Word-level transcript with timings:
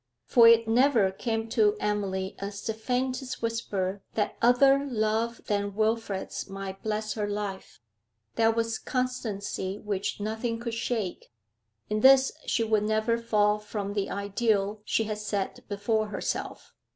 For 0.25 0.47
it 0.47 0.67
never 0.67 1.11
came 1.11 1.47
to 1.49 1.77
Emily 1.79 2.35
as 2.39 2.65
the 2.65 2.73
faintest 2.73 3.43
whisper 3.43 4.01
that 4.15 4.35
other 4.41 4.83
love 4.83 5.41
than 5.45 5.75
Wilfrid's 5.75 6.49
might 6.49 6.81
bless 6.81 7.13
her 7.13 7.27
life. 7.29 7.79
That 8.33 8.55
was 8.55 8.79
constancy 8.79 9.77
which 9.77 10.19
nothing 10.19 10.59
could 10.59 10.73
shake; 10.73 11.31
in 11.87 11.99
this 11.99 12.31
she 12.47 12.63
would 12.63 12.81
never 12.81 13.15
fall 13.19 13.59
from 13.59 13.93
the 13.93 14.09
ideal 14.09 14.81
she 14.85 15.03
had 15.03 15.19
set 15.19 15.59
before 15.69 16.07
herself. 16.07 16.73